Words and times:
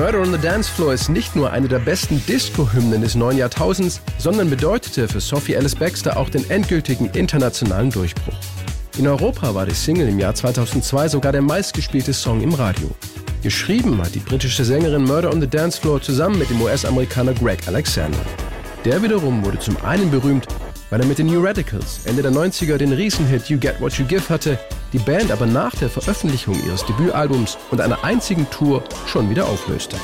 Murder 0.00 0.22
on 0.22 0.32
the 0.32 0.38
Dance 0.38 0.72
Floor 0.72 0.94
ist 0.94 1.10
nicht 1.10 1.36
nur 1.36 1.50
eine 1.50 1.68
der 1.68 1.78
besten 1.78 2.24
Disco-Hymnen 2.26 3.02
des 3.02 3.16
neuen 3.16 3.36
Jahrtausends, 3.36 4.00
sondern 4.16 4.48
bedeutete 4.48 5.06
für 5.06 5.20
Sophie 5.20 5.54
Alice 5.54 5.76
Baxter 5.76 6.16
auch 6.16 6.30
den 6.30 6.48
endgültigen 6.48 7.10
internationalen 7.10 7.90
Durchbruch. 7.90 8.32
In 8.96 9.06
Europa 9.06 9.54
war 9.54 9.66
die 9.66 9.74
Single 9.74 10.08
im 10.08 10.18
Jahr 10.18 10.34
2002 10.34 11.08
sogar 11.08 11.32
der 11.32 11.42
meistgespielte 11.42 12.14
Song 12.14 12.40
im 12.40 12.54
Radio. 12.54 12.88
Geschrieben 13.42 14.00
hat 14.02 14.14
die 14.14 14.20
britische 14.20 14.64
Sängerin 14.64 15.04
Murder 15.04 15.30
on 15.30 15.38
the 15.42 15.46
Dance 15.46 15.78
Floor 15.78 16.00
zusammen 16.00 16.38
mit 16.38 16.48
dem 16.48 16.62
US-Amerikaner 16.62 17.34
Greg 17.34 17.68
Alexander. 17.68 18.20
Der 18.86 19.02
wiederum 19.02 19.44
wurde 19.44 19.58
zum 19.58 19.76
einen 19.84 20.10
berühmt, 20.10 20.46
weil 20.90 21.00
er 21.00 21.06
mit 21.06 21.18
den 21.18 21.26
New 21.26 21.42
Radicals 21.42 22.00
Ende 22.04 22.22
der 22.22 22.32
90er 22.32 22.76
den 22.76 22.92
Riesenhit 22.92 23.48
You 23.48 23.58
Get 23.58 23.80
What 23.80 23.94
You 23.94 24.04
Give 24.04 24.28
hatte, 24.28 24.58
die 24.92 24.98
Band 24.98 25.30
aber 25.30 25.46
nach 25.46 25.74
der 25.76 25.88
Veröffentlichung 25.88 26.60
ihres 26.66 26.84
Debütalbums 26.84 27.56
und 27.70 27.80
einer 27.80 28.04
einzigen 28.04 28.48
Tour 28.50 28.82
schon 29.06 29.30
wieder 29.30 29.46
auflöste. 29.46 29.96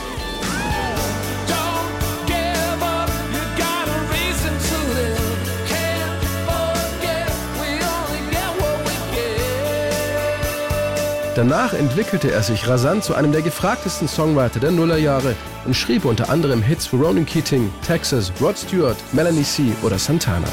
Danach 11.37 11.75
entwickelte 11.75 12.33
er 12.33 12.43
sich 12.43 12.67
rasant 12.67 13.05
zu 13.05 13.15
einem 13.15 13.31
der 13.31 13.43
gefragtesten 13.43 14.09
Songwriter 14.09 14.59
der 14.59 14.71
Nullerjahre 14.71 15.35
und 15.67 15.77
schrieb 15.77 16.07
unter 16.07 16.31
anderem 16.31 16.63
Hits 16.63 16.87
für 16.87 16.97
Ronan 16.97 17.27
Keating, 17.27 17.71
Texas, 17.87 18.33
Rod 18.41 18.57
Stewart, 18.57 18.97
Melanie 19.13 19.43
C. 19.43 19.65
oder 19.83 19.99
Santana. 19.99 20.49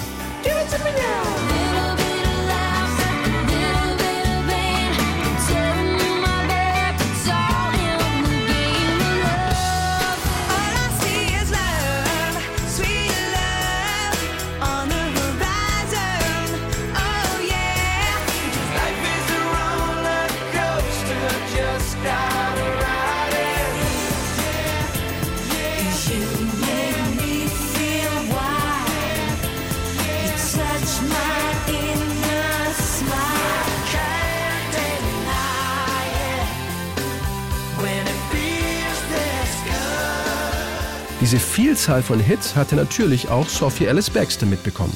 Diese 41.33 41.45
Vielzahl 41.45 42.03
von 42.03 42.19
Hits 42.19 42.55
hatte 42.55 42.75
natürlich 42.75 43.27
auch 43.27 43.49
Sophie 43.49 43.89
Alice 43.89 44.11
Baxter 44.11 44.45
mitbekommen. 44.45 44.95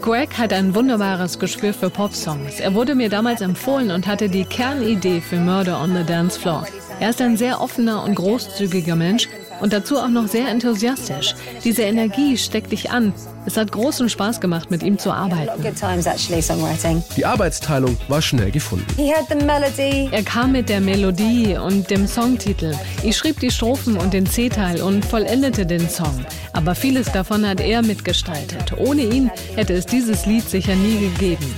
Greg 0.00 0.38
hat 0.38 0.52
ein 0.52 0.72
wunderbares 0.72 1.40
Gespür 1.40 1.74
für 1.74 1.90
Popsongs. 1.90 2.60
Er 2.60 2.72
wurde 2.74 2.94
mir 2.94 3.08
damals 3.08 3.40
empfohlen 3.40 3.90
und 3.90 4.06
hatte 4.06 4.28
die 4.28 4.44
Kernidee 4.44 5.20
für 5.20 5.34
Murder 5.34 5.82
on 5.82 5.96
the 5.96 6.04
Dance 6.04 6.38
Floor. 6.38 6.64
Er 7.00 7.10
ist 7.10 7.20
ein 7.20 7.36
sehr 7.36 7.60
offener 7.60 8.04
und 8.04 8.14
großzügiger 8.14 8.94
Mensch 8.94 9.28
und 9.60 9.72
dazu 9.72 9.98
auch 9.98 10.08
noch 10.08 10.28
sehr 10.28 10.48
enthusiastisch. 10.48 11.34
Diese 11.64 11.82
Energie 11.82 12.36
steckt 12.36 12.72
dich 12.72 12.90
an. 12.90 13.12
Es 13.46 13.56
hat 13.56 13.72
großen 13.72 14.08
Spaß 14.08 14.40
gemacht, 14.40 14.70
mit 14.70 14.82
ihm 14.82 14.98
zu 14.98 15.12
arbeiten. 15.12 15.62
Die 17.16 17.24
Arbeitsteilung 17.24 17.96
war 18.08 18.20
schnell 18.20 18.50
gefunden. 18.50 18.86
Er 20.12 20.22
kam 20.22 20.52
mit 20.52 20.68
der 20.68 20.80
Melodie 20.80 21.56
und 21.56 21.90
dem 21.90 22.06
Songtitel. 22.06 22.74
Ich 23.02 23.16
schrieb 23.16 23.40
die 23.40 23.50
Strophen 23.50 23.96
und 23.96 24.12
den 24.12 24.26
C-Teil 24.26 24.82
und 24.82 25.04
vollendete 25.04 25.64
den 25.64 25.88
Song. 25.88 26.24
Aber 26.52 26.74
vieles 26.74 27.10
davon 27.12 27.46
hat 27.48 27.60
er 27.60 27.82
mitgestaltet. 27.82 28.74
Ohne 28.76 29.02
ihn 29.02 29.30
hätte 29.56 29.74
es 29.74 29.86
dieses 29.86 30.26
Lied 30.26 30.48
sicher 30.48 30.74
nie 30.74 30.98
gegeben. 30.98 31.54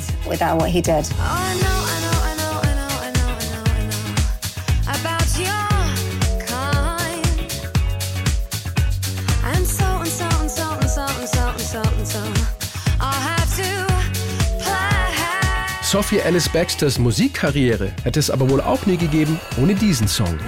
Sophie 15.93 16.23
Alice 16.23 16.49
Baxters 16.49 16.99
Musikkarriere 16.99 17.93
hätte 18.03 18.19
es 18.19 18.31
aber 18.31 18.49
wohl 18.49 18.63
auch 18.63 18.87
nie 18.87 18.97
gegeben 18.97 19.39
ohne 19.61 19.75
diesen 19.75 20.09
Song. 20.09 20.39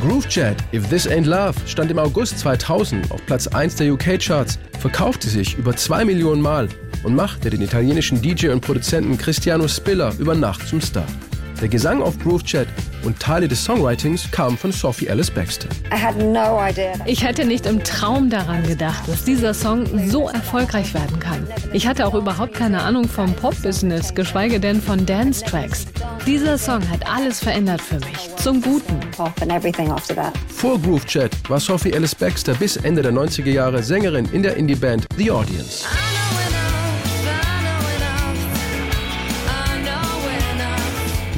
Groove 0.00 0.26
Jet, 0.30 0.56
If 0.72 0.88
This 0.88 1.06
Ain't 1.06 1.26
Love, 1.26 1.52
stand 1.66 1.90
im 1.90 1.98
August 1.98 2.38
2000 2.38 3.10
auf 3.10 3.20
Platz 3.26 3.46
1 3.46 3.76
der 3.76 3.92
UK-Charts, 3.92 4.58
verkaufte 4.80 5.28
sich 5.28 5.58
über 5.58 5.76
2 5.76 6.06
Millionen 6.06 6.40
Mal 6.40 6.70
und 7.02 7.14
machte 7.14 7.50
den 7.50 7.60
italienischen 7.60 8.22
DJ 8.22 8.48
und 8.48 8.62
Produzenten 8.62 9.18
Cristiano 9.18 9.68
Spiller 9.68 10.14
über 10.18 10.34
Nacht 10.34 10.66
zum 10.66 10.80
Star. 10.80 11.04
Der 11.60 11.68
Gesang 11.68 12.02
auf 12.02 12.18
Groove 12.18 12.44
Chat 12.44 12.68
und 13.02 13.18
Teile 13.18 13.48
des 13.48 13.64
Songwritings 13.64 14.30
kamen 14.30 14.58
von 14.58 14.72
Sophie 14.72 15.08
Alice 15.08 15.30
Baxter. 15.30 15.68
Ich 17.06 17.24
hätte 17.24 17.46
nicht 17.46 17.64
im 17.64 17.82
Traum 17.82 18.28
daran 18.28 18.62
gedacht, 18.66 19.08
dass 19.08 19.24
dieser 19.24 19.54
Song 19.54 19.86
so 20.08 20.28
erfolgreich 20.28 20.92
werden 20.92 21.18
kann. 21.18 21.46
Ich 21.72 21.86
hatte 21.86 22.06
auch 22.06 22.14
überhaupt 22.14 22.52
keine 22.52 22.82
Ahnung 22.82 23.08
vom 23.08 23.32
Pop-Business, 23.34 24.14
geschweige 24.14 24.60
denn 24.60 24.82
von 24.82 25.06
Dance-Tracks. 25.06 25.86
Dieser 26.26 26.58
Song 26.58 26.88
hat 26.90 27.08
alles 27.08 27.40
verändert 27.40 27.80
für 27.80 28.00
mich, 28.00 28.36
zum 28.36 28.60
Guten. 28.60 29.00
Vor 30.48 30.78
Groove 30.78 31.06
Chat 31.06 31.32
war 31.48 31.60
Sophie 31.60 31.94
Alice 31.94 32.14
Baxter 32.14 32.54
bis 32.54 32.76
Ende 32.76 33.00
der 33.00 33.12
90er 33.12 33.50
Jahre 33.50 33.82
Sängerin 33.82 34.26
in 34.32 34.42
der 34.42 34.56
Indie-Band 34.56 35.06
The 35.16 35.30
Audience. 35.30 35.86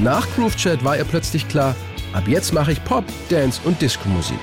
Nach 0.02 0.26
Groove 0.36 0.54
Chat 0.56 0.84
war 0.84 0.96
ihr 0.96 1.04
plötzlich 1.04 1.48
klar, 1.48 1.74
ab 2.12 2.28
jetzt 2.28 2.52
mache 2.54 2.70
ich 2.70 2.84
Pop, 2.84 3.04
Dance 3.30 3.60
und 3.64 3.82
Disco-Musik. 3.82 4.38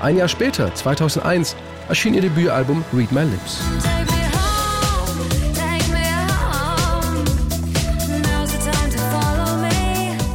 Ein 0.00 0.16
Jahr 0.16 0.28
später, 0.28 0.72
2001, 0.72 1.56
erschien 1.88 2.14
ihr 2.14 2.20
Debütalbum 2.20 2.84
Read 2.92 3.10
My 3.10 3.22
Lips. 3.22 3.58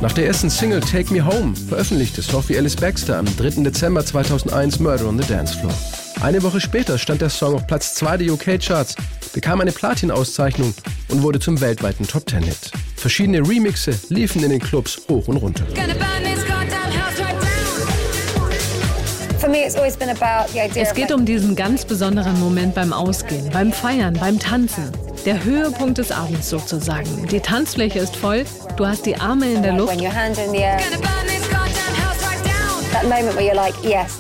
Nach 0.02 0.12
der 0.12 0.28
ersten 0.28 0.50
Single 0.50 0.82
Take 0.82 1.14
Me 1.14 1.26
Home 1.26 1.56
veröffentlichte 1.56 2.22
Sophie 2.22 2.58
Alice 2.58 2.76
Baxter 2.76 3.18
am 3.18 3.26
3. 3.38 3.64
Dezember 3.64 4.06
2001 4.06 4.80
Murder 4.80 5.08
on 5.08 5.22
the 5.22 5.28
Dance 5.28 5.58
Floor. 5.58 5.74
Eine 6.22 6.44
Woche 6.44 6.60
später 6.60 6.98
stand 6.98 7.22
der 7.22 7.30
Song 7.30 7.56
auf 7.56 7.66
Platz 7.66 7.96
2 7.96 8.18
der 8.18 8.34
UK-Charts, 8.34 8.96
bekam 9.34 9.62
eine 9.62 9.72
Platin-Auszeichnung 9.72 10.74
und 11.10 11.22
wurde 11.22 11.40
zum 11.40 11.62
weltweiten 11.62 12.06
Top-10-Hit. 12.06 12.72
Verschiedene 13.00 13.40
Remixe 13.40 13.98
liefen 14.10 14.44
in 14.44 14.50
den 14.50 14.60
Clubs 14.60 15.02
hoch 15.08 15.26
und 15.30 15.38
runter. 15.38 15.64
Es 20.76 20.94
geht 20.94 21.14
um 21.14 21.24
diesen 21.24 21.56
ganz 21.56 21.86
besonderen 21.86 22.38
Moment 22.42 22.76
beim 22.76 22.92
Ausgehen, 22.92 23.50
beim 23.52 23.72
Feiern, 23.72 24.16
beim 24.20 24.38
Tanzen. 24.38 24.92
Der 25.26 25.42
Höhepunkt 25.42 25.98
des 25.98 26.12
Abends 26.12 26.50
sozusagen. 26.50 27.26
Die 27.32 27.40
Tanzfläche 27.40 28.00
ist 28.00 28.18
voll, 28.18 28.44
du 28.76 28.86
hast 28.86 29.06
die 29.06 29.16
Arme 29.16 29.50
in 29.50 29.64
der 29.64 29.74
Luft. 29.74 29.94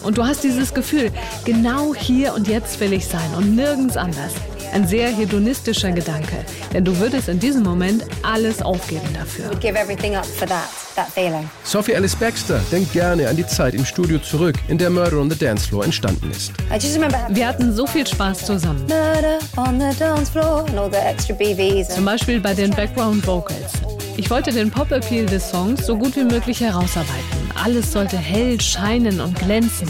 Und 0.03 0.17
du 0.17 0.25
hast 0.25 0.43
dieses 0.45 0.73
Gefühl, 0.73 1.11
genau 1.43 1.93
hier 1.93 2.33
und 2.33 2.47
jetzt 2.47 2.79
will 2.79 2.93
ich 2.93 3.05
sein 3.05 3.29
und 3.35 3.57
nirgends 3.57 3.97
anders. 3.97 4.31
Ein 4.71 4.87
sehr 4.87 5.09
hedonistischer 5.09 5.91
Gedanke, 5.91 6.45
denn 6.73 6.85
du 6.85 6.97
würdest 6.99 7.27
in 7.27 7.39
diesem 7.39 7.63
Moment 7.63 8.03
alles 8.21 8.61
aufgeben 8.61 9.07
dafür. 9.13 9.49
Sophie 11.63 11.95
Alice 11.95 12.15
Baxter 12.15 12.59
denkt 12.71 12.93
gerne 12.93 13.27
an 13.27 13.35
die 13.35 13.47
Zeit 13.47 13.73
im 13.73 13.85
Studio 13.85 14.19
zurück, 14.19 14.55
in 14.67 14.77
der 14.77 14.89
Murder 14.89 15.17
on 15.17 15.29
the 15.29 15.37
Dance 15.37 15.67
Floor 15.67 15.85
entstanden 15.85 16.29
ist. 16.31 16.51
Wir 17.29 17.47
hatten 17.47 17.73
so 17.73 17.87
viel 17.87 18.05
Spaß 18.05 18.45
zusammen. 18.45 18.85
Zum 21.95 22.05
Beispiel 22.05 22.39
bei 22.39 22.53
den 22.53 22.71
Background 22.71 23.25
Vocals. 23.25 23.73
Ich 24.17 24.29
wollte 24.29 24.51
den 24.51 24.69
Pop-Appeal 24.69 25.25
des 25.25 25.49
Songs 25.49 25.85
so 25.85 25.97
gut 25.97 26.15
wie 26.15 26.25
möglich 26.25 26.59
herausarbeiten. 26.61 27.39
Alles 27.63 27.91
sollte 27.91 28.17
hell, 28.17 28.59
scheinen 28.61 29.21
und 29.21 29.37
glänzen. 29.39 29.87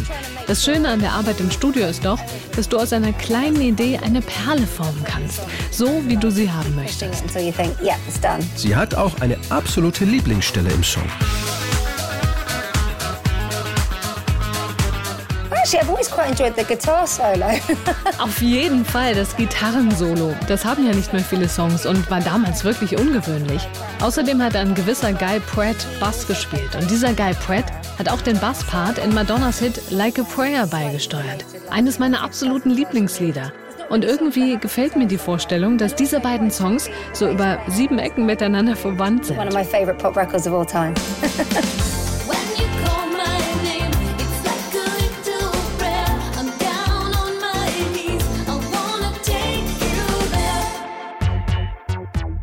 Das 0.50 0.66
Schöne 0.66 0.90
an 0.90 1.00
der 1.00 1.12
Arbeit 1.12 1.40
im 1.42 1.52
Studio 1.52 1.86
ist 1.86 2.04
doch, 2.04 2.18
dass 2.56 2.68
du 2.68 2.80
aus 2.80 2.92
einer 2.92 3.14
kleinen 3.14 3.62
Idee 3.62 4.00
eine 4.04 4.20
Perle 4.20 4.66
formen 4.66 5.04
kannst, 5.04 5.42
so 5.70 6.02
wie 6.08 6.18
du 6.18 6.32
sie 6.32 6.50
haben 6.50 6.76
möchtest. 6.76 7.24
Sie 8.56 8.76
hat 8.76 8.96
auch 8.96 9.22
eine 9.22 9.38
absolute 9.52 10.06
Lieblingsstelle 10.06 10.72
im 10.72 10.84
Song. 10.84 11.04
Actually, 15.70 15.84
I've 15.84 15.90
always 15.92 16.10
quite 16.10 16.30
enjoyed 16.30 16.56
the 16.56 16.64
guitar 16.64 17.06
solo. 17.06 17.46
Auf 18.18 18.42
jeden 18.42 18.84
Fall 18.84 19.14
das 19.14 19.36
Gitarrensolo. 19.36 20.34
Das 20.48 20.66
haben 20.66 20.84
ja 20.84 20.96
nicht 20.96 21.14
mehr 21.14 21.22
viele 21.22 21.48
Songs 21.48 21.86
und 21.86 22.10
war 22.10 22.22
damals 22.22 22.64
wirklich 22.64 22.98
ungewöhnlich. 22.98 23.62
Außerdem 24.02 24.42
hat 24.42 24.56
ein 24.56 24.74
gewisser 24.74 25.14
Guy 25.14 25.40
Pratt 25.40 25.76
Bass 26.00 26.26
gespielt 26.26 26.76
und 26.76 26.90
dieser 26.90 27.14
Guy 27.14 27.36
Pratt 27.36 27.66
hat 28.00 28.10
auch 28.10 28.22
den 28.22 28.40
Basspart 28.40 28.98
in 28.98 29.14
Madonnas 29.14 29.60
Hit 29.60 29.92
Like 29.92 30.18
a 30.18 30.24
Prayer 30.24 30.66
beigesteuert. 30.66 31.46
Eines 31.70 32.00
meiner 32.00 32.24
absoluten 32.24 32.72
Lieblingslieder. 32.72 33.54
Und 33.90 34.04
irgendwie 34.04 34.58
gefällt 34.58 34.96
mir 34.96 35.06
die 35.06 35.20
Vorstellung, 35.20 35.78
dass 35.78 35.94
diese 35.94 36.20
beiden 36.20 36.50
Songs 36.50 36.90
so 37.14 37.30
über 37.30 37.60
sieben 37.68 38.00
Ecken 38.00 38.26
miteinander 38.26 38.76
verwandt 38.76 39.26
sind. 39.26 39.38
One 39.38 39.50
of 39.50 39.54
my 39.54 39.64
favorite 39.64 40.00
pop 40.00 40.18
records 40.18 40.48
of 40.48 40.54
all 40.54 40.66
time. 40.66 40.96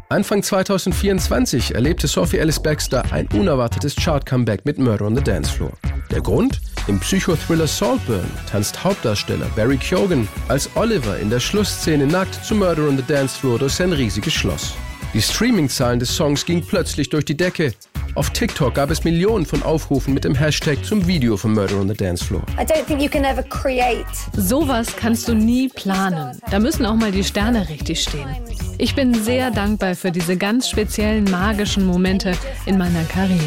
Anfang 0.09 0.41
2024 0.41 1.75
erlebte 1.75 2.07
Sophie 2.07 2.41
Alice 2.41 2.61
Baxter 2.61 3.03
ein 3.11 3.27
unerwartetes 3.35 3.97
Chart-Comeback 3.97 4.65
mit 4.65 4.79
Murder 4.79 5.05
on 5.07 5.17
the 5.17 5.23
Dance 5.23 5.51
Floor. 5.51 5.73
Der 6.13 6.21
Grund? 6.21 6.61
Im 6.87 7.01
Psychothriller 7.01 7.67
Saltburn 7.67 8.31
tanzt 8.49 8.85
Hauptdarsteller 8.85 9.47
Barry 9.57 9.77
Keoghan 9.77 10.29
als 10.47 10.71
Oliver 10.77 11.19
in 11.19 11.29
der 11.29 11.41
Schlussszene 11.41 12.07
nackt 12.07 12.45
zu 12.45 12.55
Murder 12.55 12.87
on 12.87 12.97
the 12.97 13.03
Dance 13.03 13.37
Floor 13.37 13.59
durch 13.59 13.73
sein 13.73 13.93
riesiges 13.93 14.33
Schloss. 14.33 14.75
Die 15.13 15.21
Streaming-Zahlen 15.21 15.99
des 15.99 16.15
Songs 16.15 16.47
gingen 16.47 16.65
plötzlich 16.65 17.09
durch 17.09 17.25
die 17.25 17.37
Decke. 17.37 17.73
Auf 18.15 18.31
TikTok 18.31 18.75
gab 18.75 18.93
es 18.93 19.03
Millionen 19.03 19.45
von 19.45 19.65
Aufrufen 19.65 20.15
mit 20.15 20.23
dem 20.23 20.37
Hashtag 20.37 20.85
zum 20.85 21.05
Video 21.09 21.37
von 21.37 21.53
Murder 21.53 21.81
on 21.81 21.89
the 21.89 21.95
Dance 21.95 22.25
Floor. 22.25 22.43
I 22.57 22.63
don't 22.63 22.85
think 22.87 23.03
you 23.03 23.11
can 23.11 23.25
ever 23.25 23.43
create. 23.43 24.07
Sowas 24.37 24.87
kannst 24.97 25.27
du 25.27 25.35
nie 25.35 25.69
planen. 25.69 26.41
Da 26.49 26.61
müssen 26.61 26.87
auch 26.87 26.95
mal 26.95 27.11
die 27.11 27.25
Sterne 27.25 27.69
richtig 27.69 28.05
stehen. 28.05 28.29
Ich 28.79 28.95
bin 28.95 29.15
sehr 29.15 29.51
dankbar 29.51 29.95
für 29.95 30.11
diese 30.11 30.37
ganz 30.37 30.69
speziellen 30.69 31.25
magischen 31.31 31.87
Momente 31.87 32.33
in 32.67 32.77
meiner 32.77 33.05
Karriere. 33.05 33.41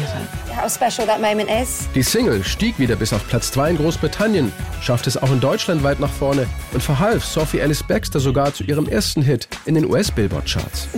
Die 1.94 2.02
Single 2.02 2.42
stieg 2.42 2.78
wieder 2.78 2.96
bis 2.96 3.12
auf 3.12 3.26
Platz 3.28 3.52
2 3.52 3.70
in 3.70 3.76
Großbritannien, 3.76 4.52
schaffte 4.80 5.08
es 5.08 5.16
auch 5.16 5.30
in 5.30 5.40
Deutschland 5.40 5.82
weit 5.84 6.00
nach 6.00 6.10
vorne 6.10 6.46
und 6.72 6.82
verhalf 6.82 7.24
Sophie 7.24 7.62
Alice 7.62 7.82
Baxter 7.82 8.18
sogar 8.18 8.52
zu 8.52 8.64
ihrem 8.64 8.88
ersten 8.88 9.22
Hit 9.22 9.48
in 9.66 9.74
den 9.76 9.86
US-Billboard-Charts. 9.86 10.88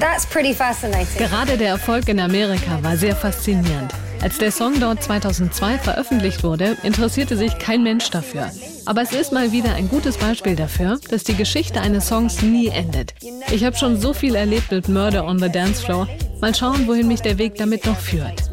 Gerade 1.19 1.59
der 1.59 1.69
Erfolg 1.69 2.09
in 2.09 2.19
Amerika 2.19 2.83
war 2.83 2.97
sehr 2.97 3.15
faszinierend. 3.15 3.93
Als 4.23 4.39
der 4.39 4.53
Song 4.53 4.79
dort 4.79 5.03
2002 5.03 5.79
veröffentlicht 5.79 6.45
wurde, 6.45 6.77
interessierte 6.85 7.37
sich 7.37 7.59
kein 7.59 7.83
Mensch 7.83 8.09
dafür. 8.11 8.53
Aber 8.87 9.03
es 9.03 9.13
ist 9.13 9.33
mal 9.33 9.51
wieder 9.51 9.75
ein 9.75 9.89
gutes 9.89 10.17
Beispiel 10.17 10.55
dafür, 10.55 11.01
dass 11.11 11.25
die 11.25 11.35
Geschichte 11.35 11.81
eines 11.81 12.07
Songs 12.07 12.41
nie 12.41 12.69
endet. 12.69 13.15
Ich 13.51 13.65
habe 13.65 13.77
schon 13.77 14.01
so 14.01 14.15
viel 14.15 14.37
erlebt 14.37 14.71
mit 14.71 14.89
Murder 14.89 15.27
on 15.27 15.41
the 15.41 15.49
Dance 15.49 15.83
Floor. 15.85 16.07
Mal 16.41 16.55
schauen, 16.55 16.87
wohin 16.87 17.09
mich 17.09 17.21
der 17.21 17.37
Weg 17.39 17.57
damit 17.57 17.85
noch 17.85 17.99
führt. 17.99 18.49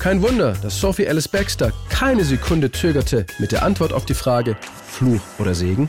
Kein 0.00 0.20
Wunder, 0.20 0.54
dass 0.60 0.80
Sophie 0.80 1.08
Alice 1.08 1.28
Baxter 1.28 1.72
keine 1.90 2.24
Sekunde 2.24 2.72
zögerte 2.72 3.24
mit 3.38 3.52
der 3.52 3.62
Antwort 3.62 3.92
auf 3.92 4.04
die 4.04 4.14
Frage 4.14 4.56
Fluch 4.88 5.20
oder 5.38 5.54
Segen. 5.54 5.88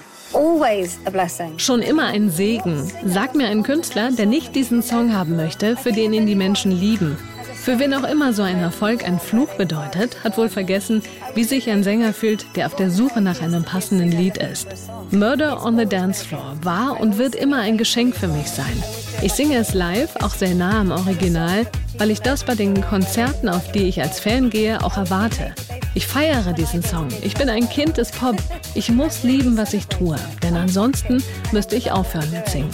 Schon 1.57 1.81
immer 1.81 2.06
ein 2.06 2.30
Segen. 2.30 2.92
Sag 3.06 3.34
mir 3.34 3.48
einen 3.48 3.63
Künstler, 3.63 4.12
der 4.12 4.28
nicht 4.28 4.56
diesen 4.56 4.84
Song 4.84 5.16
haben 5.16 5.36
möchte, 5.36 5.75
für 5.75 5.92
den 5.92 6.13
ihn 6.13 6.28
die 6.28 6.36
Menschen 6.36 6.72
lieben. 6.72 7.18
Für 7.61 7.77
wen 7.77 7.94
auch 7.94 8.09
immer 8.09 8.33
so 8.33 8.41
ein 8.41 8.59
Erfolg 8.59 9.06
ein 9.06 9.19
Fluch 9.19 9.50
bedeutet, 9.56 10.23
hat 10.23 10.38
wohl 10.38 10.50
vergessen, 10.50 11.03
wie 11.35 11.44
sich 11.44 11.69
ein 11.69 11.83
Sänger 11.83 12.13
fühlt, 12.13 12.45
der 12.56 12.65
auf 12.67 12.75
der 12.75 12.89
Suche 12.89 13.21
nach 13.21 13.41
einem 13.41 13.63
passenden 13.63 14.11
Lied 14.11 14.38
ist. 14.38 14.67
Murder 15.11 15.63
on 15.63 15.77
the 15.77 15.85
Dance 15.85 16.25
Floor 16.25 16.56
war 16.63 17.00
und 17.00 17.17
wird 17.17 17.35
immer 17.35 17.59
ein 17.59 17.77
Geschenk 17.77 18.15
für 18.15 18.29
mich 18.29 18.47
sein. 18.47 18.83
Ich 19.21 19.33
singe 19.33 19.57
es 19.57 19.73
live, 19.73 20.15
auch 20.21 20.33
sehr 20.33 20.56
nah 20.56 20.79
am 20.79 20.91
Original, 20.91 21.67
weil 21.97 22.11
ich 22.11 22.21
das 22.21 22.45
bei 22.45 22.56
den 22.56 22.81
Konzerten, 22.81 23.50
auf 23.50 23.71
die 23.73 23.89
ich 23.89 24.01
als 24.01 24.19
Fan 24.19 24.50
gehe, 24.50 24.81
auch 24.83 24.97
erwarte. 24.97 25.53
Ich 25.95 26.07
feiere 26.07 26.53
diesen 26.53 26.81
Song. 26.81 27.07
Ich 27.21 27.33
bin 27.33 27.50
ein 27.50 27.67
Kind 27.69 27.97
des 27.97 28.11
Pop. 28.11 28.38
Ich 28.73 28.89
muss 28.89 29.23
lieben, 29.23 29.57
was 29.57 29.73
ich 29.73 29.88
tue, 29.88 30.15
denn 30.41 30.56
ansonsten 30.56 31.21
müsste 31.51 31.75
ich 31.75 31.91
aufhören 31.91 32.31
mit 32.31 32.47
Singen. 32.47 32.69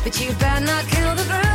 but 0.09 0.21
you 0.23 0.33
better 0.37 0.65
not 0.65 0.87
kill 0.87 1.15
the 1.17 1.25
groove. 1.25 1.48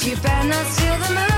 But 0.00 0.08
you 0.08 0.16
better 0.16 0.48
not 0.48 0.66
steal 0.66 0.96
the 0.98 1.14
moon. 1.14 1.29